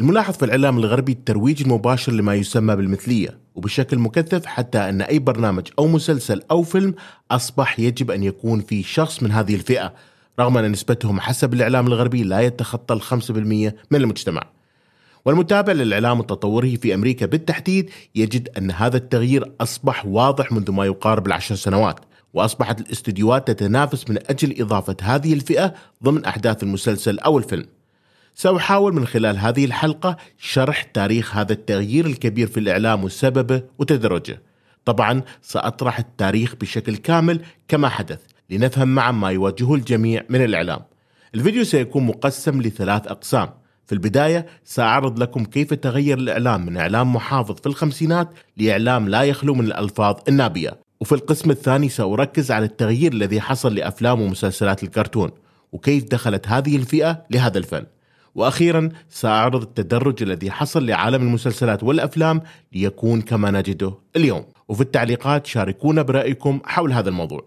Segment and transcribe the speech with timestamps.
[0.00, 5.68] الملاحظ في الإعلام الغربي الترويج المباشر لما يسمى بالمثلية وبشكل مكثف حتى أن أي برنامج
[5.78, 6.94] أو مسلسل أو فيلم
[7.30, 9.94] أصبح يجب أن يكون في شخص من هذه الفئة
[10.40, 14.42] رغم أن نسبتهم حسب الإعلام الغربي لا يتخطى الخمسة بالمية من المجتمع.
[15.24, 21.26] والمتابع للإعلام التطوري في أمريكا بالتحديد يجد أن هذا التغيير أصبح واضح منذ ما يقارب
[21.26, 22.00] العشر سنوات
[22.34, 25.74] وأصبحت الاستديوهات تتنافس من أجل إضافة هذه الفئة
[26.04, 27.66] ضمن أحداث المسلسل أو الفيلم.
[28.38, 34.42] سأحاول من خلال هذه الحلقة شرح تاريخ هذا التغيير الكبير في الإعلام وسببه وتدرجه.
[34.84, 38.20] طبعا سأطرح التاريخ بشكل كامل كما حدث
[38.50, 40.80] لنفهم معا ما يواجهه الجميع من الإعلام.
[41.34, 43.48] الفيديو سيكون مقسم لثلاث أقسام.
[43.86, 49.54] في البداية سأعرض لكم كيف تغير الإعلام من إعلام محافظ في الخمسينات لإعلام لا يخلو
[49.54, 50.80] من الألفاظ النابية.
[51.00, 55.30] وفي القسم الثاني سأركز على التغيير الذي حصل لأفلام ومسلسلات الكرتون
[55.72, 57.86] وكيف دخلت هذه الفئة لهذا الفن.
[58.36, 64.44] وأخيرا سأعرض التدرج الذي حصل لعالم المسلسلات والأفلام ليكون كما نجده اليوم.
[64.68, 67.46] وفي التعليقات شاركونا برأيكم حول هذا الموضوع.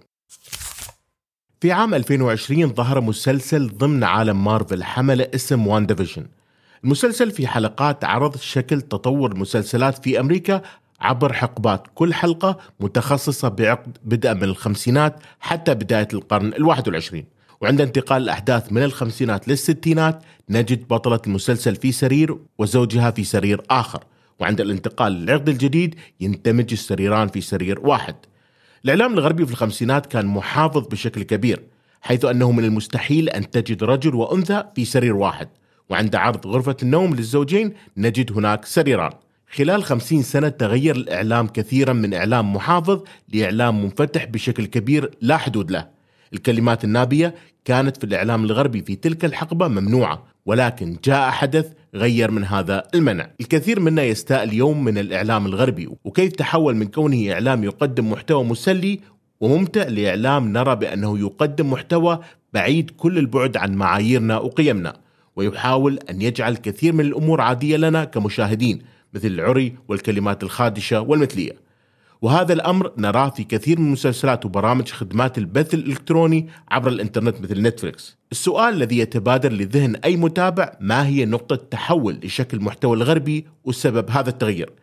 [1.62, 6.26] في عام 2020 ظهر مسلسل ضمن عالم مارفل حمل اسم وان ديفيجن
[6.84, 10.62] المسلسل في حلقات عرض شكل تطور المسلسلات في أمريكا
[11.02, 17.39] عبر حقبات كل حلقة متخصصة بعقد بدءا من الخمسينات حتى بداية القرن الواحد والعشرين.
[17.62, 24.04] وعند انتقال الأحداث من الخمسينات للستينات نجد بطلة المسلسل في سرير وزوجها في سرير آخر.
[24.40, 28.16] وعند الانتقال للعقد الجديد يندمج السريران في سرير واحد.
[28.86, 31.64] الإعلام الغربي في الخمسينات كان محافظ بشكل كبير
[32.02, 35.50] حيث أنه من المستحيل أن تجد رجل وأنثى في سرير واحد.
[35.90, 39.12] وعند عرض غرفة النوم للزوجين نجد هناك سريران.
[39.52, 45.72] خلال خمسين سنة تغير الإعلام كثيرا من إعلام محافظ لإعلام منفتح بشكل كبير لا حدود
[45.72, 45.99] له.
[46.34, 47.36] الكلمات النابية
[47.66, 53.30] كانت في الإعلام الغربي في تلك الحقبة ممنوعة ولكن جاء حدث غير من هذا المنع.
[53.42, 59.00] الكثير منا يستاء اليوم من الإعلام الغربي وكيف تحول من كونه إعلام يقدم محتوى مسلي
[59.42, 62.20] وممتع لإعلام نرى بأنه يقدم محتوى
[62.54, 64.98] بعيد كل البعد عن معاييرنا وقيمنا
[65.36, 68.82] ويحاول أن يجعل كثير من الأمور عادية لنا كمشاهدين
[69.14, 71.69] مثل العري والكلمات الخادشة والمثلية.
[72.22, 78.18] وهذا الأمر نراه في كثير من مسلسلات وبرامج خدمات البث الإلكتروني عبر الإنترنت مثل نتفليكس.
[78.32, 84.30] السؤال الذي يتبادر لذهن أي متابع ما هي نقطة تحول لشكل المحتوى الغربي وسبب هذا
[84.30, 84.74] التغيير؟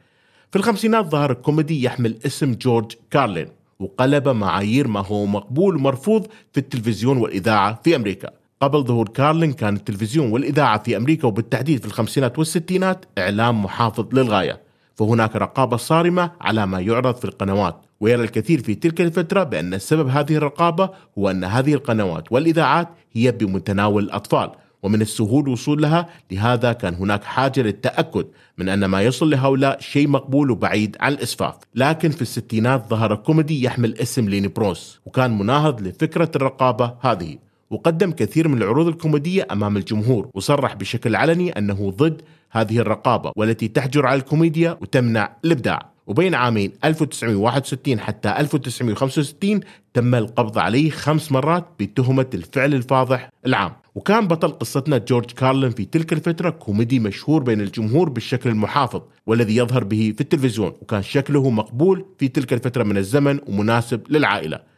[0.50, 3.48] في الخمسينات ظهر كوميدي يحمل اسم جورج كارلين
[3.80, 8.30] وقلب معايير ما هو مقبول ومرفوض في التلفزيون والإذاعة في أمريكا.
[8.60, 14.66] قبل ظهور كارلين كان التلفزيون والإذاعة في أمريكا وبالتحديد في الخمسينات والستينات إعلام محافظ للغاية.
[14.96, 17.86] فهناك رقابة صارمة على ما يعرض في القنوات.
[18.00, 23.32] ويرى الكثير في تلك الفترة بأن سبب هذه الرقابة هو أن هذه القنوات والإذاعات هي
[23.32, 24.50] بمتناول الأطفال
[24.82, 28.26] ومن السهول الوصول لها لهذا كان هناك حاجة للتأكد
[28.58, 31.54] من أن ما يصل لهؤلاء شيء مقبول وبعيد عن الإسفاف.
[31.74, 37.38] لكن في الستينات ظهر كوميدي يحمل اسم ليني بروس وكان مناهض لفكرة الرقابة هذه.
[37.71, 43.69] وقدم كثير من العروض الكوميدية أمام الجمهور وصرح بشكل علني أنه ضد هذه الرقابة والتي
[43.69, 45.97] تحجر على الكوميديا وتمنع الإبداع.
[46.06, 49.60] وبين عامين 1961 حتى 1965
[49.94, 53.72] تم القبض عليه خمس مرات بتهمة الفعل الفاضح العام.
[53.94, 59.56] وكان بطل قصتنا جورج كارلين في تلك الفترة كوميدي مشهور بين الجمهور بالشكل المحافظ والذي
[59.56, 64.75] يظهر به في التلفزيون وكان شكله مقبول في تلك الفترة من الزمن ومناسب للعائلة.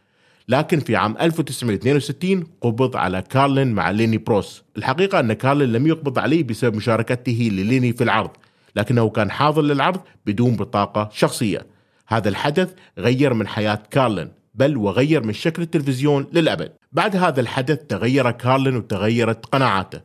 [0.49, 4.63] لكن في عام 1962 قبض على كارلين مع ليني بروس.
[4.77, 8.31] الحقيقة أن كارلين لم يقبض عليه بسبب مشاركته لليني في العرض
[8.77, 11.67] لكنه كان حاضر للعرض بدون بطاقة شخصية.
[12.09, 16.73] هذا الحدث غير من حياة كارلين بل وغير من شكل التلفزيون للأبد.
[16.93, 20.01] بعد هذا الحدث تغير كارلين وتغيرت قناعاته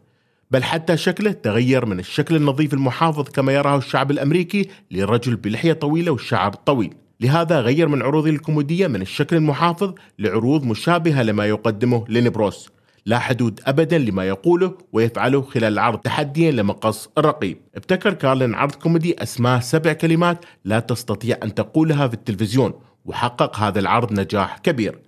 [0.52, 6.12] بل حتى شكله تغير من الشكل النظيف المحافظ كما يراه الشعب الأمريكي لرجل بلحية طويلة
[6.12, 6.94] وشعر طويل
[7.24, 12.70] لهذا غير من عروضه الكوميدية من الشكل المحافظ لعروض مشابهة لما يقدمه لينبروس
[13.06, 17.58] لا حدود ابدا لما يقوله ويفعله خلال العرض تحديا لمقص الرقيب.
[17.76, 22.74] ابتكر كارلين عرض كوميدي اسماه سبع كلمات لا تستطيع أن تقولها في التلفزيون
[23.06, 25.00] وحقق هذا العرض نجاح كبير.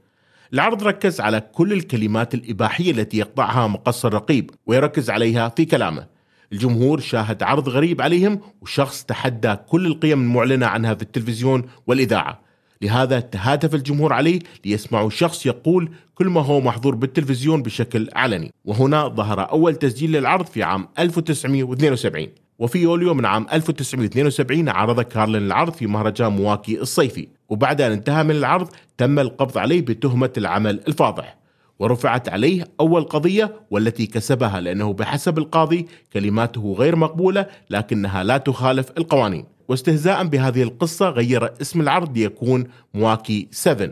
[0.53, 6.14] العرض ركز على كل الكلمات الإباحية التي يقطعها مقص الرقيب ويركز عليها في كلامه.
[6.55, 12.41] الجمهور شاهد عرض غريب عليهم وشخص تحدى كل القيم المعلنة عنها في التلفزيون والإذاعة.
[12.81, 19.07] لهذا تهاتف الجمهور عليه ليسمعوا شخص يقول كل ما هو محظور بالتلفزيون بشكل علني وهنا
[19.07, 22.27] ظهر أول تسجيل للعرض في عام 1972
[22.59, 27.27] وفي يوليو من عام 1972 عرض كارلين العرض في مهرجان مواكي الصيفي.
[27.49, 31.37] وبعد أن انتهى من العرض تم القبض عليه بتهمة العمل الفاضح.
[31.79, 38.91] ورفعت عليه أول قضية والتي كسبها لأنه بحسب القاضي كلماته غير مقبولة لكنها لا تخالف
[38.97, 39.45] القوانين.
[39.67, 42.63] واستهزاء بهذه القصة غير اسم العرض ليكون
[42.93, 43.89] مواكي 7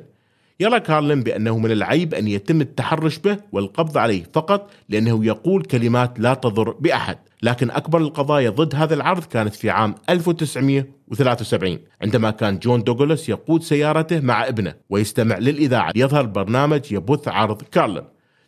[0.60, 6.20] يرى كارلين بأنه من العيب أن يتم التحرش به والقبض عليه فقط لأنه يقول كلمات
[6.20, 7.18] لا تضر بأحد.
[7.44, 13.64] لكن أكبر القضايا ضد هذا العرض كانت في عام 1973 عندما كان جون دوغلاس يقود
[13.64, 15.92] سيارته مع ابنه ويستمع للإذاعة.
[15.96, 18.04] ليظهر برنامج يبث عرض كارلين.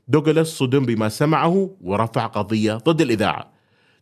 [0.08, 3.52] دوغلاس صدم بما سمعه ورفع قضية ضد الإذاعة.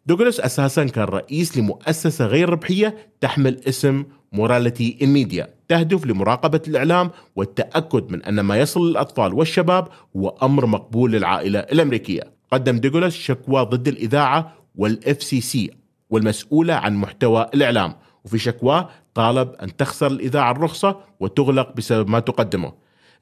[0.06, 7.12] دوغلاس أساسا كان رئيس لمؤسسة غير ربحية تحمل اسم Morality in Media تهدف لمراقبة الإعلام
[7.36, 9.88] والتأكد من أن ما يصل للأطفال والشباب
[10.18, 12.22] هو أمر مقبول للعائلة الأمريكية.
[12.52, 15.72] قدم دوغلاس شكوى ضد الإذاعة وال FCC
[16.10, 22.74] والمسؤولة عن محتوى الإعلام وفي شكواه طالب أن تخسر الإذاعة الرخصة وتغلق بسبب ما تقدمه.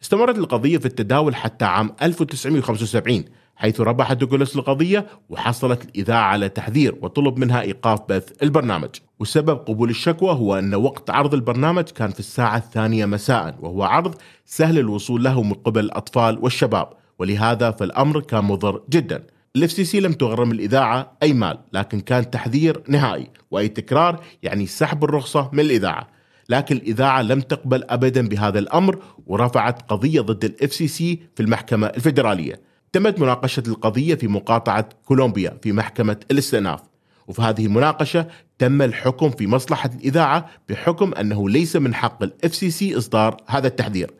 [0.03, 3.25] استمرت القضية في التداول حتى عام 1975
[3.55, 8.89] حيث ربح دوغلاس القضية وحصلت الإذاعة على تحذير وطلب منها إيقاف بث البرنامج.
[9.19, 14.15] وسبب قبول الشكوى هو أن وقت عرض البرنامج كان في الساعة الثانية مساء وهو عرض
[14.45, 16.89] سهل الوصول له من قبل الأطفال والشباب
[17.19, 19.23] ولهذا فالأمر كان مضر جدا.
[19.55, 25.03] ال FCC لم تغرم الإذاعة أي مال لكن كان تحذير نهائي وأي تكرار يعني سحب
[25.03, 26.07] الرخصة من الإذاعة.
[26.49, 32.70] لكن الإذاعة لم تقبل ابدا بهذا الأمر ورفعت قضية ضد ال FCC في المحكمة الفيدرالية.
[32.93, 36.79] تمت مناقشة القضية في مقاطعة كولومبيا في محكمة الاستئناف.
[37.27, 38.27] وفي هذه المناقشة
[38.59, 44.11] تم الحكم في مصلحة الإذاعة بحكم أنه ليس من حق سي سي إصدار هذا التحذير.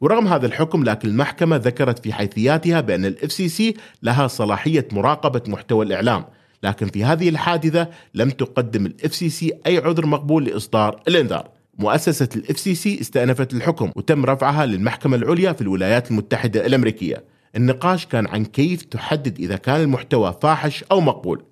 [0.00, 5.84] ورغم هذا الحكم لكن المحكمة ذكرت في حيثياتها بأن ال FCC لها صلاحية مراقبة محتوى
[5.84, 6.24] الإعلام
[6.62, 11.48] لكن في هذه الحادثة لم تقدم ال FCC أي عذر مقبول لإصدار الإنذار.
[11.78, 17.35] مؤسسة FCC استأنفت الحكم وتم رفعها للمحكمة العليا في الولايات المتحدة الأمريكية.
[17.56, 21.42] النقاش كان عن كيف تحدد إذا كان المحتوى فاحش أو مقبول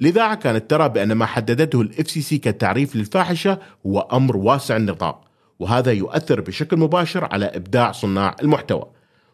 [0.00, 5.24] الإذاعة كانت ترى بأن ما حددته ال FCC كتعريف للفاحشة هو أمر واسع النطاق
[5.58, 8.86] وهذا يؤثر بشكل مباشر على إبداع صناع المحتوى.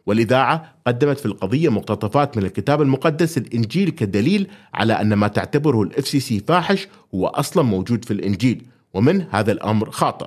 [0.07, 6.09] والإذاعة قدمت في القضية مقتطفات من الكتاب المقدس الإنجيل كدليل على أن ما تعتبره ال
[6.09, 10.27] FCC فاحش هو أصلا موجود في الإنجيل وأن هذا الأمر خاطئ.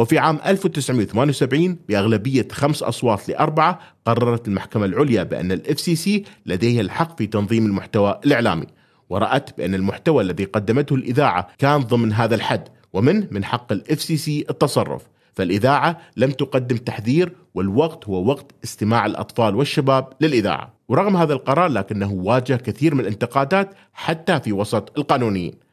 [0.00, 7.18] وفي عام 1978 بأغلبية خمس أصوات لأربعة قررت المحكمة العليا بأن ال FCC لديه الحق
[7.18, 8.66] في تنظيم المحتوى الإعلامي
[9.10, 14.44] ورأت بأن المحتوى الذي قدمته الإذاعة كان ضمن هذا الحد وأن من حق ال FCC
[14.50, 15.02] التصرف.
[15.34, 20.74] فالإذاعة لم تقدم تحذير والوقت هو وقت استماع الأطفال والشباب للإذاعة.
[20.88, 25.69] ورغم هذا القرار لكنه واجه كثير من الانتقادات حتى في وسط القانونيين.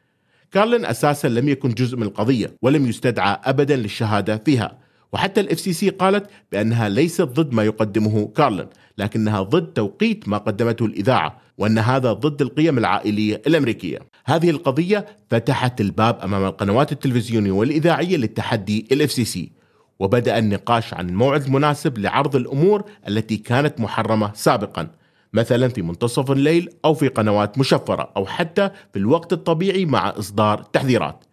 [0.52, 4.78] كارلين أساسا لم يكن جزء من القضية ولم يستدعى أبدا للشهادة فيها
[5.14, 8.68] وحتى ال FCC قالت بأنها ليست ضد ما يقدمه كارلين
[8.98, 14.00] لكنها ضد توقيت ما قدمته الإذاعة وأن هذا ضد القيم العائلية الأمريكية.
[14.26, 19.52] هذه القضية فتحت الباب أمام القنوات التلفزيونية والإذاعية لتحدي ال FCC
[20.00, 24.88] وبدأ النقاش عن الموعد المناسب لعرض الأمور التي كانت محرمة سابقا
[25.34, 30.64] مثلا في منتصف الليل أو في قنوات مشفرة أو حتى في الوقت الطبيعي مع إصدار
[30.64, 31.24] تحذيرات.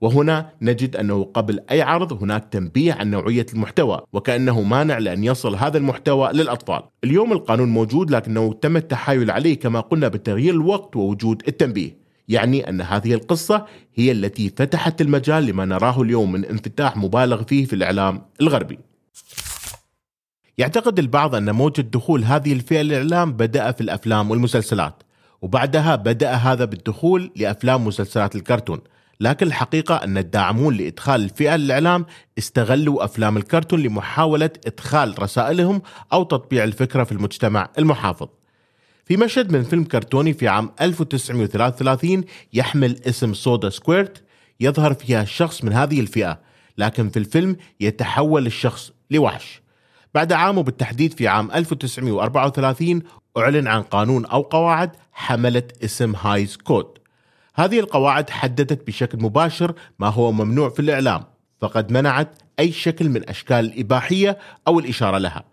[0.00, 5.56] وهنا نجد أنه قبل أي عرض هناك تنبيه عن نوعية المحتوى وكأنه مانع لأن يصل
[5.56, 6.82] هذا المحتوى للأطفال.
[7.04, 12.02] اليوم القانون موجود لكنه تم التحايل عليه كما قلنا بتغيير الوقت ووجود التنبيه.
[12.28, 17.64] يعني أن هذه القصة هي التي فتحت المجال لما نراه اليوم من انفتاح مبالغ فيه
[17.64, 18.78] في الإعلام الغربي.
[20.58, 25.02] يعتقد البعض أن موجة دخول هذه الفئة للإعلام بدأ في الأفلام والمسلسلات
[25.42, 28.80] وبعدها بدأ هذا بالدخول لأفلام ومسلسلات الكرتون.
[29.20, 32.06] لكن الحقيقة أن الداعمون لإدخال الفئة للإعلام
[32.38, 35.82] استغلوا أفلام الكرتون لمحاولة إدخال رسائلهم
[36.12, 38.28] أو تطبيع الفكرة في المجتمع المحافظ.
[39.04, 44.22] في مشهد من فيلم كرتوني في عام 1933 يحمل اسم سودا سكويرت
[44.60, 46.40] يظهر فيها شخص من هذه الفئة
[46.78, 49.61] لكن في الفيلم يتحول الشخص لوحش.
[50.14, 53.02] بعد عام وبالتحديد في عام 1934
[53.38, 56.98] أعلن عن قانون أو قواعد حملت اسم هايز كود
[57.54, 61.24] هذه القواعد حددت بشكل مباشر ما هو ممنوع في الإعلام
[61.60, 64.38] فقد منعت أي شكل من أشكال الإباحية
[64.68, 65.44] أو الإشارة لها.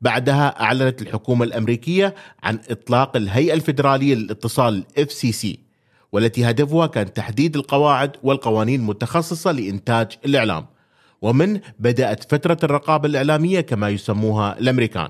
[0.00, 5.46] بعدها أعلنت الحكومة الأمريكية عن إطلاق الهيئة الفيدرالية للاتصال FCC
[6.12, 10.66] والتي هدفها كان تحديد القواعد والقوانين المتخصصة لإنتاج الإعلام.
[11.22, 15.08] ومن بدأت فترة الرقابة الإعلامية كما يسموها الأمريكان.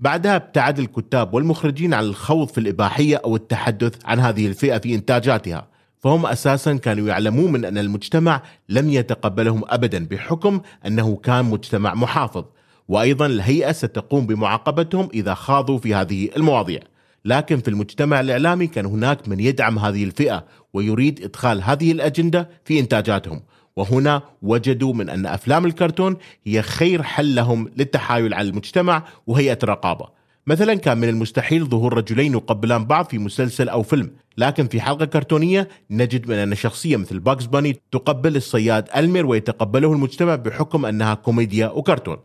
[0.00, 5.68] بعدها ابتعد الكتاب والمخرجين عن الخوض في الإباحية أو التحدث عن هذه الفئة في إنتاجاتها
[6.00, 12.44] فهم أساسا كانوا يعلمون من أن المجتمع لم يتقبلهم ابدا بحكم أنه كان مجتمع محافظ.
[12.88, 16.80] وأيضا الهيئة ستقوم بمعاقبتهم إذا خاضوا في هذه المواضيع.
[17.24, 22.80] لكن في المجتمع الإعلامي كان هناك من يدعم هذه الفئة ويريد إدخال هذه الأجندة في
[22.80, 23.40] إنتاجاتهم.
[23.78, 26.16] وهنا وجدوا من أن أفلام الكرتون
[26.46, 30.08] هي خير حل لهم للتحايل على المجتمع وهيئة الرقابة.
[30.46, 35.04] مثلا كان من المستحيل ظهور رجلين يقبلان بعض في مسلسل أو فيلم لكن في حلقة
[35.04, 41.14] كرتونية نجد من أن شخصية مثل باكس باني تقبل الصياد ألمير ويتقبله المجتمع بحكم أنها
[41.14, 42.16] كوميديا وكرتون.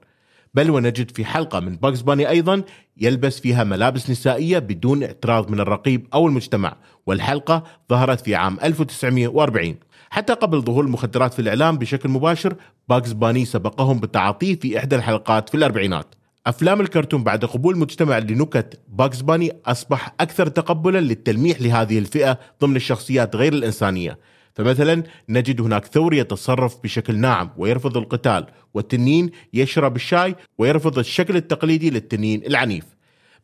[0.53, 2.63] بل ونجد في حلقة من باكس باني أيضا
[2.97, 6.75] يلبس فيها ملابس نسائية بدون اعتراض من الرقيب أو المجتمع.
[7.05, 9.75] والحلقة ظهرت في عام 1940
[10.13, 12.55] حتى قبل ظهور المخدرات في الإعلام بشكل مباشر
[12.89, 16.15] باكس باني سبقهم بالتعاطي في إحدى الحلقات في الأربعينات.
[16.47, 22.75] أفلام الكرتون بعد قبول المجتمع لنكت باكس باني أصبح أكثر تقبلا للتلميح لهذه الفئة ضمن
[22.75, 24.19] الشخصيات غير الإنسانية.
[24.53, 31.89] فمثلا نجد هناك ثور يتصرف بشكل ناعم ويرفض القتال والتنين يشرب الشاي ويرفض الشكل التقليدي
[31.89, 32.85] للتنين العنيف.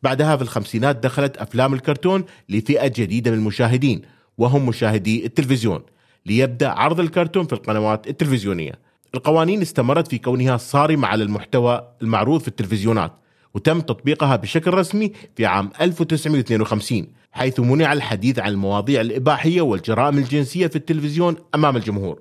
[0.02, 4.02] بعدها في الخمسينات دخلت أفلام الكرتون لفئة جديدة من المشاهدين
[4.38, 5.80] وهم مشاهدي التلفزيون.
[6.26, 8.72] ليبدأ عرض الكرتون في القنوات التلفزيونية.
[9.14, 13.12] القوانين استمرت في كونها صارمة على المحتوى المعروض في التلفزيونات
[13.54, 20.66] وتم تطبيقها بشكل رسمي في عام 1952 حيث منع الحديث عن المواضيع الإباحية والجرائم الجنسية
[20.66, 22.20] في التلفزيون أمام الجمهور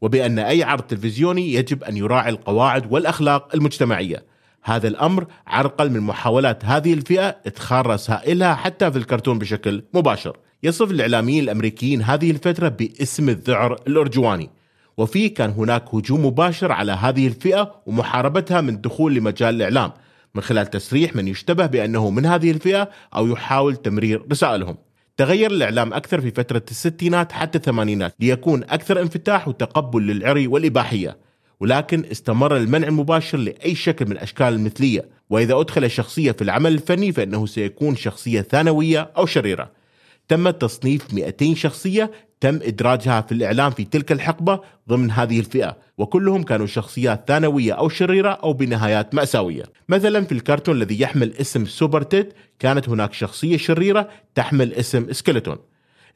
[0.00, 4.24] وبأن أي عرض تلفزيوني يجب أن يراعي القواعد والأخلاق المجتمعية.
[4.62, 10.36] هذا الأمر عرقل من محاولات هذه الفئة إدخال رسائلها حتى في الكرتون بشكل مباشر.
[10.66, 14.50] يصف الإعلاميين الأمريكيين هذه الفترة باسم الذعر الأرجواني.
[14.96, 19.92] وفيه كان هناك هجوم مباشر على هذه الفئة ومحاربتها من الدخول لمجال الإعلام
[20.34, 24.76] من خلال تسريح من يشتبه بأنه من هذه الفئة أو يحاول تمرير رسائلهم.
[25.16, 31.16] تغير الإعلام أكثر في فترة الستينات حتى الثمانينات ليكون أكثر انفتاح وتقبل للعري والإباحية.
[31.60, 35.08] ولكن استمر المنع المباشر لأي شكل من أشكال المثلية.
[35.30, 39.75] وإذا أدخل شخصية في العمل الفني فإنه سيكون شخصية ثانوية أو شريرة.
[40.28, 46.42] تم تصنيف 200 شخصية تم إدراجها في الإعلام في تلك الحقبة ضمن هذه الفئة وكلهم
[46.42, 49.62] كانوا شخصيات ثانوية أو شريرة أو بنهايات مأساوية.
[49.88, 55.56] مثلا في الكرتون الذي يحمل اسم سوبر تيد كانت هناك شخصية شريرة تحمل اسم سكيلتون.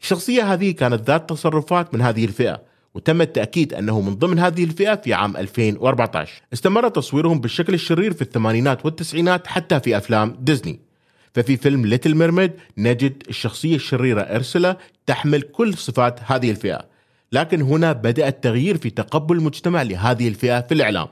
[0.03, 2.63] الشخصية هذه كانت ذات تصرفات من هذه الفئة
[2.95, 8.23] وتم التأكيد أنه من ضمن هذه الفئة في عام 2014 استمر تصويرهم بالشكل الشرير في
[8.23, 10.90] الثمانينات والتسعينات حتى في أفلام ديزني.
[11.35, 16.87] ففي فيلم Little Mermaid نجد الشخصية الشريرة إرسلا تحمل كل صفات هذه الفئة.
[17.33, 21.09] لكن هنا بدأ التغيير في تقبل المجتمع لهذه الفئة في الإعلام.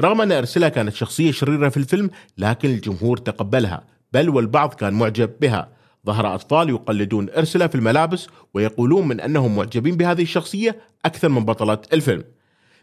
[0.00, 5.30] رغم أن إرسلا كانت شخصية شريرة في الفيلم لكن الجمهور تقبلها بل والبعض كان معجب
[5.40, 5.68] بها.
[6.06, 11.78] ظهر أطفال يقلدون إرسلا في الملابس ويقولون من أنهم معجبين بهذه الشخصية أكثر من بطلة
[11.92, 12.24] الفيلم.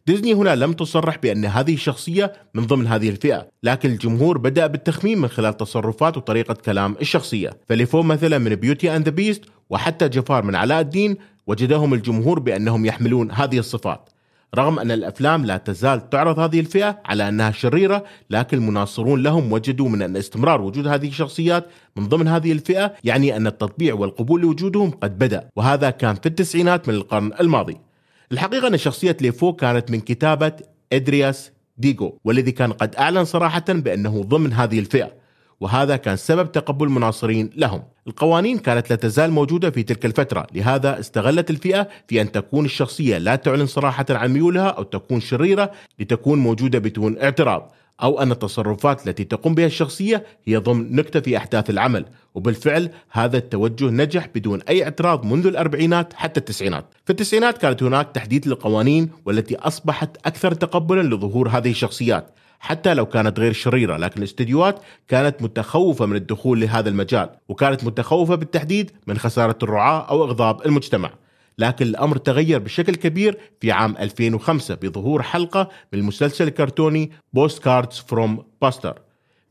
[0.08, 5.18] ديزني هنا لم تصرح بأن هذه الشخصية من ضمن هذه الفئة لكن الجمهور بدأ بالتخمين
[5.18, 7.50] من خلال تصرفات وطريقة كلام الشخصية.
[7.70, 12.40] ف LeFou مثلا من Beauty and the Beast وحتى جفار من علاء الدين وجدهم الجمهور
[12.40, 14.10] بأنهم يحملون هذه الصفات.
[14.56, 19.90] رغم أن الأفلام لا تزال تعرض هذه الفئة على أنها شريرة لكن المناصرون لهم وجدوا
[19.90, 21.66] من أن استمرار وجود هذه الشخصيات
[21.96, 26.88] من ضمن هذه الفئة يعني أن التطبيع والقبول لوجودهم قد بدأ وهذا كان في التسعينات
[26.88, 27.89] من القرن الماضي.
[28.32, 30.52] الحقيقة أن شخصية ليفو كانت من كتابة
[30.94, 35.19] إدرياس ديغو والذي كان قد أعلن صراحة بأنه ضمن هذه الفئة.
[35.60, 37.84] وهذا كان سبب تقبل المناصرين لهم.
[38.08, 43.18] القوانين كانت لا تزال موجودة في تلك الفترة لهذا استغلت الفئة في أن تكون الشخصية
[43.18, 47.72] لا تعلن صراحة عن ميولها أو تكون شريرة لتكون موجودة بدون اعتراض
[48.04, 52.06] أو أن التصرفات التي تقوم بها الشخصية هي ضمن نكتة في أحداث العمل.
[52.36, 56.86] وبالفعل هذا التوجه نجح بدون أي اعتراض منذ الأربعينات حتى التسعينات.
[57.06, 62.39] في التسعينات كانت هناك تحديث للقوانين والتي أصبحت أكثر تقبلا لظهور هذه الشخصيات.
[62.60, 68.36] حتى لو كانت غير شريرة لكن الاستديوهات كانت متخوفة من الدخول لهذا المجال وكانت متخوفة
[68.36, 71.12] بالتحديد من خسارة الرعاة أو إغضاب المجتمع.
[71.58, 78.44] لكن الأمر تغير بشكل كبير في عام 2005 بظهور حلقة من المسلسل الكرتوني Postcards from
[78.62, 79.02] Buster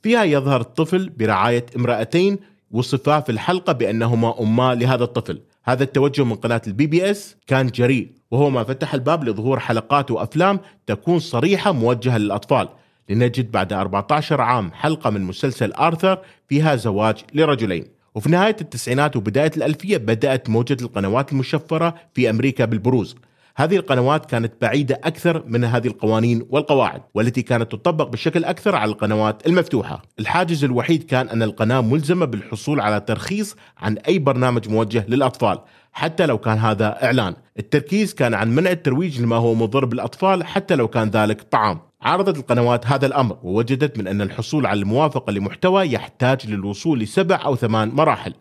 [0.02, 2.38] فيها يظهر الطفل برعاية امرأتين
[2.70, 5.40] وصفا في الحلقة بأنهما أما لهذا الطفل.
[5.64, 10.60] هذا التوجه من قناة ال PBS كان جريء وهو ما فتح الباب لظهور حلقات وأفلام
[10.86, 12.68] تكون صريحة موجهة للأطفال.
[13.08, 17.84] لنجد بعد 14 عام حلقة من مسلسل آرثر فيها زواج لرجلين.
[18.14, 23.16] وفي نهاية التسعينات وبداية الألفية بدأت موجة القنوات المشفرة في أمريكا بالبروز.
[23.56, 28.90] هذه القنوات كانت بعيدة أكثر من هذه القوانين والقواعد والتي كانت تطبق بشكل أكثر على
[28.90, 30.02] القنوات المفتوحة.
[30.18, 35.58] الحاجز الوحيد كان أن القناة ملزمة بالحصول على ترخيص عن أي برنامج موجه للأطفال
[35.92, 37.34] حتى لو كان هذا إعلان.
[37.58, 41.87] التركيز كان عن منع الترويج لما هو مضر بالأطفال حتى لو كان ذلك طعام.
[42.02, 47.56] عارضت القنوات هذا الأمر ووجدت من أن الحصول على الموافقة لمحتوى يحتاج للوصول لسبع أو
[47.56, 48.34] ثمان مراحل.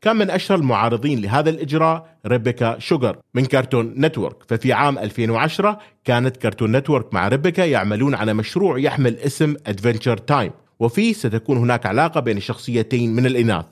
[0.00, 4.36] كان من أشهر المعارضين لهذا الإجراء ريبيكا شوغر من Cartoon Network.
[4.48, 10.52] ففي عام 2010 كانت Cartoon Network مع ريبيكا يعملون على مشروع يحمل اسم Adventure Time
[10.80, 13.64] وفيه ستكون هناك علاقة بين شخصيتين من الإناث.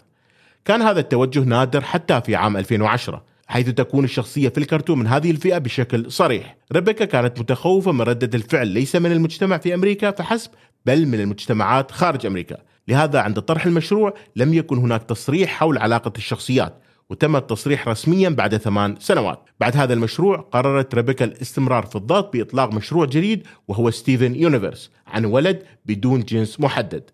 [0.65, 5.31] كان هذا التوجه نادر حتى في عام 2010 حيث تكون الشخصية في الكرتون من هذه
[5.31, 6.57] الفئة بشكل صريح.
[6.73, 10.51] ريبيكا كانت متخوفة من ردة الفعل ليس من المجتمع في أمريكا فحسب
[10.87, 12.57] بل من المجتمعات خارج أمريكا.
[12.89, 18.57] لهذا عند طرح المشروع لم يكن هناك تصريح حول علاقة الشخصيات وتم التصريح رسميا بعد
[18.57, 19.45] ثمان سنوات.
[19.61, 25.25] بعد هذا المشروع قررت ريبيكا الاستمرار في الضغط بإطلاق مشروع جديد وهو Steven Universe عن
[25.25, 27.11] ولد بدون جنس محدد.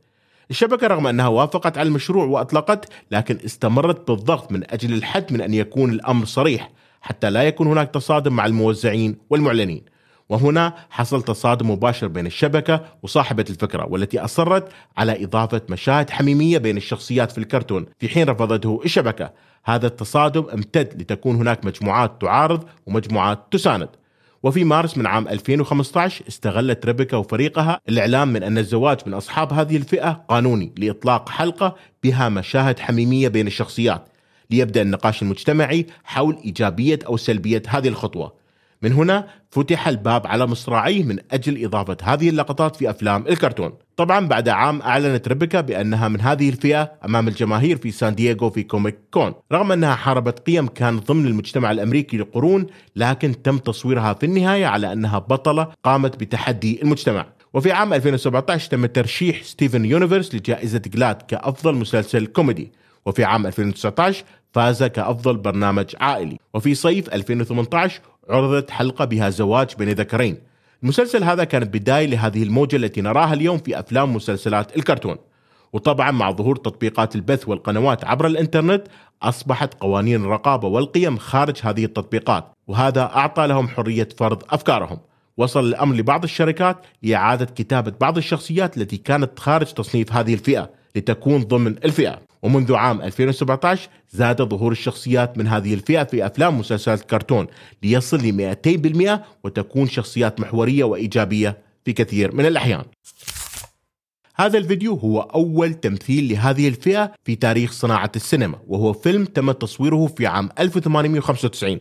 [0.50, 5.54] الشبكة رغم أنها وافقت على المشروع وأطلقت لكن استمرت بالضغط من أجل الحد من أن
[5.54, 6.70] يكون الأمر صريح
[7.00, 9.82] حتى لا يكون هناك تصادم مع الموزعين والمعلنين.
[10.28, 16.76] وهنا حصل تصادم مباشر بين الشبكة وصاحبة الفكرة والتي أصرت على إضافة مشاهد حميمية بين
[16.76, 17.86] الشخصيات في الكرتون.
[17.98, 19.30] في حين رفضته الشبكة
[19.64, 23.88] هذا التصادم امتد لتكون هناك مجموعات تعارض ومجموعات تساند.
[24.44, 29.76] وفي مارس من عام 2015 استغلت ريبيكا وفريقها الإعلام من أن الزواج من أصحاب هذه
[29.76, 34.08] الفئة قانوني لإطلاق حلقة بها مشاهد حميمية بين الشخصيات
[34.50, 38.34] ليبدأ النقاش المجتمعي حول إيجابية أو سلبية هذه الخطوة.
[38.82, 43.72] من هنا فتح الباب على مصراعيه من أجل إضافة هذه اللقطات في أفلام الكرتون.
[43.96, 48.62] طبعا بعد عام أعلنت ريبيكا بأنها من هذه الفئة أمام الجماهير في سان دييغو في
[48.62, 49.34] Comic Con.
[49.52, 54.92] رغم أنها حاربت قيم كانت ضمن المجتمع الأمريكي لقرون لكن تم تصويرها في النهاية على
[54.92, 57.26] أنها بطلة قامت بتحدي المجتمع.
[57.54, 62.72] وفي عام 2017 تم ترشيح Steven Universe لجائزة GLAAD كأفضل مسلسل كوميدي.
[63.06, 66.38] وفي عام 2019 فاز كأفضل برنامج عائلي.
[66.54, 70.53] وفي صيف 2018 عرضت حلقة بها زواج بين ذكرين.
[70.84, 75.16] المسلسل هذا كان بداية لهذه الموجة التي نراها اليوم في أفلام ومسلسلات الكرتون.
[75.72, 78.82] وطبعا مع ظهور تطبيقات البث والقنوات عبر الإنترنت
[79.22, 84.98] أصبحت قوانين الرقابة والقيم خارج هذه التطبيقات وهذا أعطى لهم حرية فرض أفكارهم.
[85.36, 91.42] وصل الأمر لبعض الشركات لإعادة كتابة بعض الشخصيات التي كانت خارج تصنيف هذه الفئة لتكون
[91.42, 92.18] ضمن الفئة.
[92.44, 97.46] ومنذ عام 2017 زاد ظهور الشخصيات من هذه الفئة في أفلام ومسلسلات كرتون
[97.82, 98.56] ليصل ل
[99.16, 102.84] 200% وتكون شخصيات محورية وإيجابية في كثير من الأحيان.
[104.36, 110.06] هذا الفيديو هو أول تمثيل لهذه الفئة في تاريخ صناعة السينما وهو فيلم تم تصويره
[110.06, 111.78] في عام 1895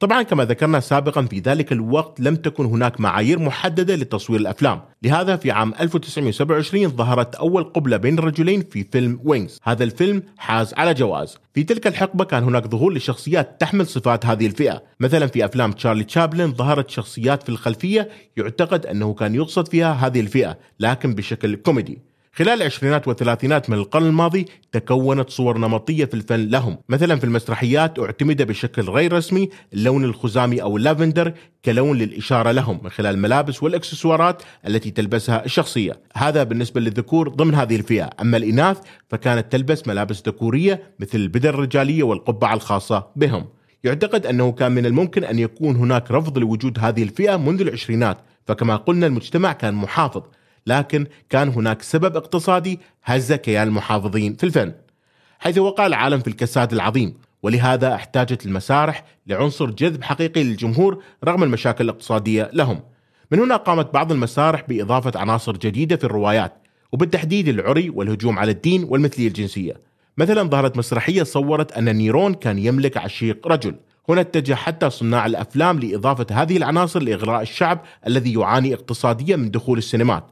[0.00, 4.80] طبعا كما ذكرنا سابقا في ذلك الوقت لم تكن هناك معايير محددة لتصوير الأفلام.
[5.02, 10.74] لهذا في عام 1927 ظهرت أول قبلة بين الرجلين في فيلم وينز هذا الفيلم حاز
[10.74, 11.38] على جواز.
[11.54, 14.82] في تلك الحقبة كان هناك ظهور لشخصيات تحمل صفات هذه الفئة.
[15.00, 20.20] مثلا في أفلام تشارلي تشابلن ظهرت شخصيات في الخلفية يعتقد أنه كان يقصد فيها هذه
[20.20, 22.13] الفئة لكن بشكل كوميدي.
[22.36, 26.78] خلال العشرينات والثلاثينات من القرن الماضي تكونت صور نمطية في الفن لهم.
[26.88, 31.32] مثلا في المسرحيات اعتمد بشكل غير رسمي اللون الخزامي أو اللافندر
[31.64, 36.00] كلون للإشارة لهم من خلال الملابس والإكسسوارات التي تلبسها الشخصية.
[36.16, 38.10] هذا بالنسبة للذكور ضمن هذه الفئة.
[38.20, 43.46] أما الإناث فكانت تلبس ملابس ذكورية مثل البدل الرجالية والقبعة الخاصة بهم.
[43.84, 48.76] يعتقد أنه كان من الممكن أن يكون هناك رفض لوجود هذه الفئة منذ العشرينات فكما
[48.76, 50.22] قلنا المجتمع كان محافظ
[50.66, 54.72] لكن كان هناك سبب اقتصادي هز كيان المحافظين في الفن
[55.38, 61.84] حيث وقع العالم في الكساد العظيم ولهذا احتاجت المسارح لعنصر جذب حقيقي للجمهور رغم المشاكل
[61.84, 62.80] الاقتصادية لهم.
[63.30, 66.52] من هنا قامت بعض المسارح بإضافة عناصر جديدة في الروايات
[66.92, 69.80] وبالتحديد العري والهجوم على الدين والمثلية الجنسية.
[70.18, 73.76] مثلا ظهرت مسرحية صورت أن نيرون كان يملك عشيق رجل.
[74.08, 79.78] هنا اتجه حتى صناع الأفلام لإضافة هذه العناصر لإغراء الشعب الذي يعاني اقتصاديا من دخول
[79.78, 80.24] السينمات.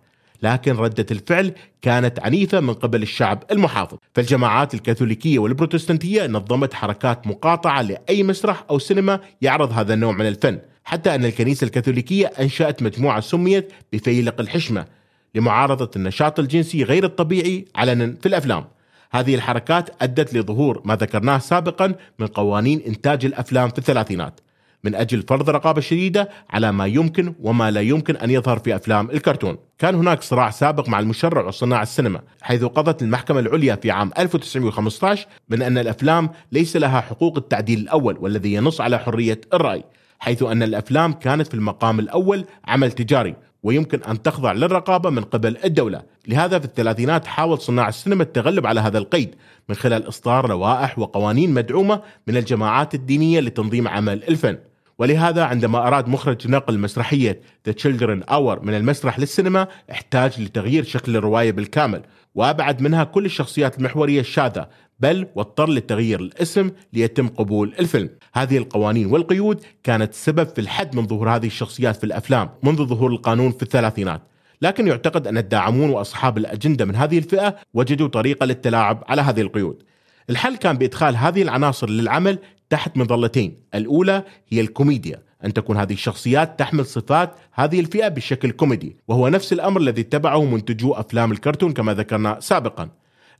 [0.43, 3.99] لكن ردة الفعل كانت عنيفة من قبل الشعب المحافظ.
[4.15, 10.59] فالجماعات الكاثوليكية والبروتستانتية نظمت حركات مقاطعة لأي مسرح أو سينما يعرض هذا النوع من الفن
[10.85, 14.87] حتى أن الكنيسة الكاثوليكية أنشأت مجموعة سميت بفيلق الحشمة
[15.35, 18.65] لمعارضة النشاط الجنسي غير الطبيعي علنا في الأفلام.
[19.13, 24.41] هذه الحركات أدت لظهور ما ذكرناه سابقا من قوانين إنتاج الأفلام في الثلاثينات.
[24.85, 29.11] من أجل فرض رقابة شديدة على ما يمكن وما لا يمكن أن يظهر في أفلام
[29.11, 29.59] الكرتون.
[29.79, 35.27] كان هناك صراع سابق مع المشرع وصناع السينما حيث قضت المحكمة العليا في عام 1915
[35.49, 39.85] من أن الأفلام ليس لها حقوق التعديل الأول والذي ينص على حرية الرأي
[40.19, 45.57] حيث أن الأفلام كانت في المقام الأول عمل تجاري ويمكن أن تخضع للرقابة من قبل
[45.65, 46.03] الدولة.
[46.29, 49.35] لهذا في الثلاثينات حاول صناع السينما التغلب على هذا القيد
[49.69, 54.59] من خلال إصدار لوائح وقوانين مدعومة من الجماعات الدينية لتنظيم عمل الفن.
[54.99, 61.17] ولهذا عندما أراد مخرج نقل مسرحية The Children Hour من المسرح للسينما احتاج لتغيير شكل
[61.17, 62.03] الرواية بالكامل
[62.35, 64.69] وأبعد منها كل الشخصيات المحورية الشاذة
[65.01, 68.11] بل واضطر لتغيير الاسم ليتم قبول الفيلم.
[68.35, 73.11] هذه القوانين والقيود كانت سبب في الحد من ظهور هذه الشخصيات في الأفلام منذ ظهور
[73.11, 74.23] القانون في الثلاثينات.
[74.63, 79.83] لكن يعتقد أن الداعمون وأصحاب الأجندة من هذه الفئة وجدوا طريقة للتلاعب على هذه القيود.
[80.31, 82.39] الحل كان بإدخال هذه العناصر للعمل
[82.73, 83.57] تحت مظلتين.
[83.75, 89.53] الأولى هي الكوميديا أن تكون هذه الشخصيات تحمل صفات هذه الفئة بشكل كوميدي وهو نفس
[89.53, 92.89] الأمر الذي اتبعه منتجو أفلام الكرتون كما ذكرنا سابقا.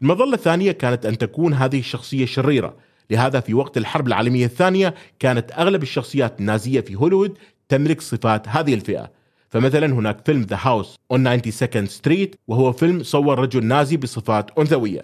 [0.03, 2.77] المظلة الثانية كانت أن تكون هذه الشخصية شريرة
[3.11, 8.75] لهذا في وقت الحرب العالمية الثانية كانت أغلب الشخصيات النازية في هوليوود تملك صفات هذه
[8.75, 9.11] الفئة.
[9.51, 15.03] فمثلا هناك فيلم The House on 92 Street وهو فيلم صور رجل نازي بصفات أنثوية.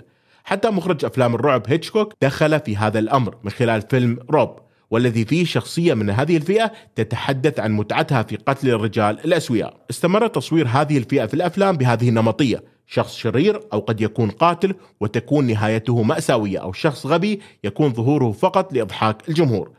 [0.49, 4.57] حتى مخرج أفلام الرعب هيتشكوك دخل في هذا الأمر من خلال فيلم Rope
[4.91, 9.85] والذي فيه شخصية من هذه الفئة تتحدث عن متعتها في قتل الرجال الأسوياء.
[9.91, 12.65] استمر تصوير هذه الفئة في الأفلام بهذه النمطية.
[12.87, 18.73] شخص شرير أو قد يكون قاتل وتكون نهايته مأساوية أو شخص غبي يكون ظهوره فقط
[18.73, 19.71] لإضحاك الجمهور.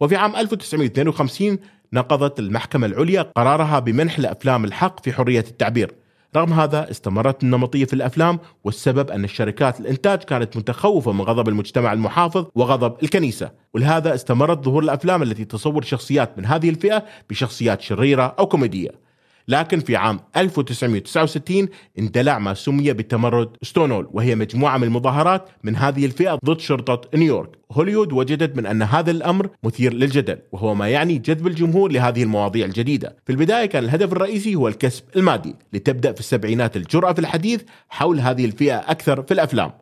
[0.00, 1.58] وفي عام 1952
[1.92, 6.03] نقضت المحكمة العليا قرارها بمنح الأفلام الحق في حرية التعبير.
[6.36, 11.92] رغم هذا استمرت النمطية في الأفلام والسبب أن الشركات الإنتاج كانت متخوفة من غضب المجتمع
[11.92, 13.50] المحافظ وغضب الكنيسة.
[13.74, 19.03] ولهذا استمرت ظهور الأفلام التي تصور شخصيات من هذه الفئة بشخصيات شريرة أو كوميدية.
[19.48, 26.06] لكن في عام 1969 اندلع ما سمي بتمرد ستونول وهي مجموعة من المظاهرات من هذه
[26.06, 27.50] الفئة ضد شرطة نيويورك.
[27.72, 32.66] هوليوود وجدت من أن هذا الأمر مثير للجدل وهو ما يعني جذب الجمهور لهذه المواضيع
[32.66, 33.16] الجديدة.
[33.26, 38.20] في البداية كان الهدف الرئيسي هو الكسب المادي لتبدأ في السبعينات الجرأة في الحديث حول
[38.20, 39.72] هذه الفئة أكثر في الأفلام.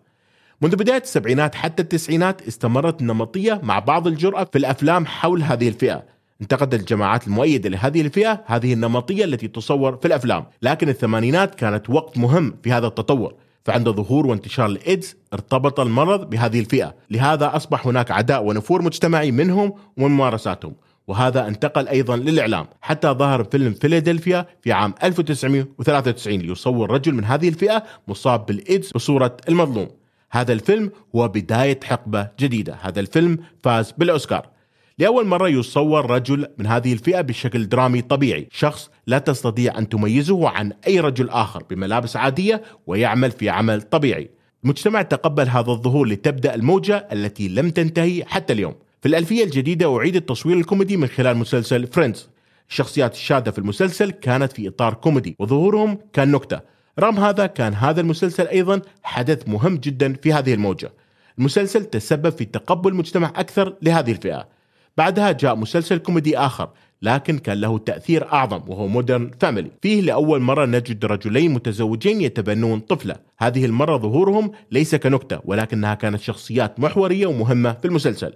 [0.63, 6.12] منذ بداية السبعينات حتى التسعينات استمرت النمطية مع بعض الجرأة في الأفلام حول هذه الفئة.
[6.43, 10.47] انتقدت الجماعات المؤيدة لهذه الفئة هذه النمطية التي تصور في الأفلام.
[10.63, 13.35] لكن الثمانينات كانت وقت مهم في هذا التطور.
[13.65, 16.95] فعند ظهور وانتشار الإيدز ارتبط المرض بهذه الفئة.
[17.11, 20.75] لهذا أصبح هناك عداء ونفور مجتمعي منهم ومن ممارساتهم
[21.07, 22.67] وهذا انتقل أيضا للإعلام.
[22.81, 29.37] حتى ظهر فيلم فيلادلفيا في عام 1993 ليصور رجل من هذه الفئة مصاب بالإيدز بصورة
[29.49, 29.89] المظلوم.
[30.31, 32.79] هذا الفيلم هو بداية حقبة جديدة.
[32.83, 34.53] هذا الفيلم فاز بالأوسكار.
[34.99, 38.49] لأول مرة يصور رجل من هذه الفئة بشكل درامي طبيعي.
[38.53, 44.31] شخص لا تستطيع أن تميزه عن أي رجل آخر بملابس عادية ويعمل في عمل طبيعي.
[44.65, 48.75] المجتمع تقبل هذا الظهور لتبدأ الموجة التي لم تنتهي حتى اليوم.
[49.01, 52.29] في الألفية الجديدة أعيد التصوير الكوميدي من خلال مسلسل Friends
[52.71, 56.61] الشخصيات الشاذة في المسلسل كانت في إطار كوميدي وظهورهم كان نكتة.
[56.99, 60.93] رغم هذا كان هذا المسلسل أيضا حدث مهم جدا في هذه الموجة.
[61.39, 64.49] المسلسل تسبب في تقبل مجتمع أكثر لهذه الفئة.
[64.97, 66.69] بعدها جاء مسلسل كوميدي آخر
[67.03, 72.81] لكن كان له تأثير أعظم وهو Modern Family فيه لأول مرة نجد رجلين متزوجين يتبنون
[72.81, 73.17] طفلة.
[73.39, 78.33] هذه المرة ظهورهم ليس كنكتة ولكنها كانت شخصيات محورية ومهمة في المسلسل.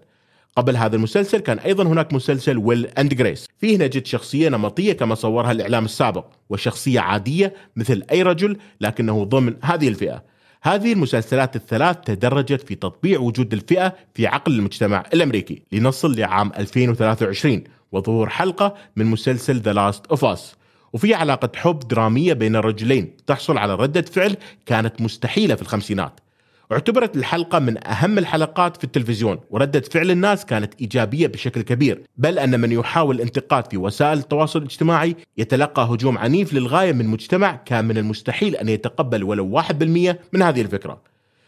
[0.57, 5.14] قبل هذا المسلسل كان أيضا هناك مسلسل Will and Grace فيه نجد شخصية نمطية كما
[5.14, 10.36] صورها الإعلام السابق وشخصية عادية مثل أي رجل لكنه ضمن هذه الفئة.
[10.66, 15.62] هذه المسلسلات الثلاث تدرجت في تطبيع وجود الفئة في عقل المجتمع الأمريكي.
[15.72, 20.40] لنصل لعام 2023 وظهور حلقة من مسلسل The Last of Us.
[20.92, 26.20] وفي علاقة حب درامية بين الرجلين تحصل على ردة فعل كانت مستحيلة في الخمسينات.
[26.72, 32.38] اعتبرت الحلقة من أهم الحلقات في التلفزيون وردة فعل الناس كانت إيجابية بشكل كبير بل
[32.38, 37.85] أن من يحاول الانتقاد في وسائل التواصل الاجتماعي يتلقى هجوم عنيف للغاية من مجتمع كان
[37.85, 39.72] من المستحيل أن يتقبل ولو 1%
[40.33, 41.00] من هذه الفكرة.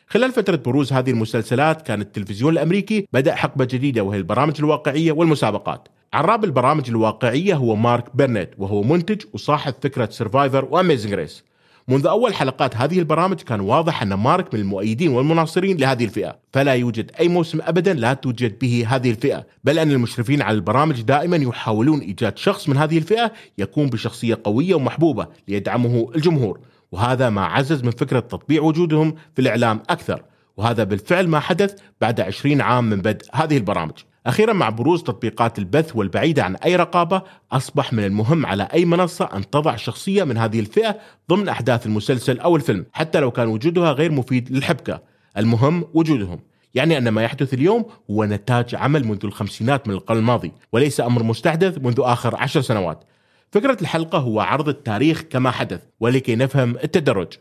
[0.07, 5.89] خلال فترة بروز هذه المسلسلات كان التلفزيون الأمريكي بدأ حقبة جديدة وهي البرامج الواقعية والمسابقات.
[6.13, 11.45] عراب البرامج الواقعية هو مارك بيرنيت وهو منتج وصاحب فكرة Survivor و Amazing Race
[11.89, 16.39] منذ أول حلقات هذه البرامج كان واضح أن مارك من المؤيدين والمناصرين لهذه الفئة.
[16.53, 19.47] فلا يوجد أي موسم أبدا لا توجد به هذه الفئة.
[19.65, 24.75] بل أن المشرفين على البرامج دائما يحاولون إيجاد شخص من هذه الفئة يكون بشخصية قوية
[24.75, 26.61] ومحبوبة ليدعمه الجمهور.
[26.93, 30.23] وهذا ما عزز من فكرة تطبيع وجودهم في الإعلام أكثر.
[30.57, 33.99] وهذا بالفعل ما حدث بعد 20 عام من بدء هذه البرامج.
[34.29, 39.29] أخيرا مع بروز تطبيقات البث والبعيدة عن أي رقابة أصبح من المهم على أي منصة
[39.37, 40.99] أن تضع شخصية من هذه الفئة
[41.31, 45.03] ضمن أحداث المسلسل أو الفيلم حتى لو كان وجودها غير مفيد للحبكة.
[45.37, 46.41] المهم وجودهم
[46.75, 51.23] يعني أن ما يحدث اليوم هو نتاج عمل منذ الخمسينات من القرن الماضي وليس أمر
[51.23, 53.05] مستحدث منذ آخر عشر سنوات.
[53.53, 57.33] فكرة الحلقة هو عرض التاريخ كما حدث ولكي نفهم التدرج.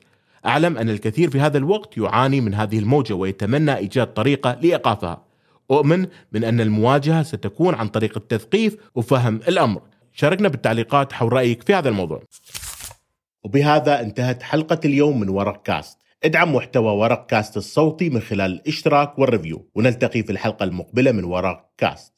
[0.46, 5.27] أعلم أن الكثير في هذا الوقت يعاني من هذه الموجة ويتمنى إيجاد طريقة لإيقافها.
[5.72, 9.82] أؤمن من أن المواجهة ستكون عن طريق التثقيف وفهم الأمر.
[10.14, 12.24] شاركنا بالتعليقات حول رأيك في هذا الموضوع.
[13.44, 15.98] وبهذا انتهت حلقة اليوم من ورق كاست.
[16.24, 19.70] ادعم محتوى ورق كاست الصوتي من خلال الاشتراك وال review.
[19.76, 22.17] ونلتقي في الحلقة المقبلة من ورق كاست.